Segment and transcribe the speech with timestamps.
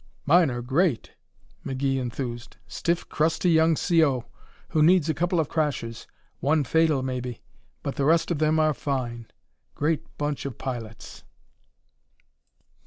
[0.25, 1.11] "Mine are great!"
[1.63, 2.57] McGee enthused.
[2.65, 4.25] "Stiff, crusty young C.O.,
[4.69, 6.07] who needs a couple of crashes
[6.39, 7.43] one fatal, maybe
[7.83, 9.27] but the rest of them are fine.
[9.75, 11.23] Great bunch of pilots."